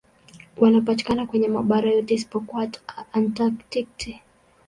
[0.57, 2.69] Wanapatikana kwenye mabara yote isipokuwa
[3.13, 4.21] Antaktiki.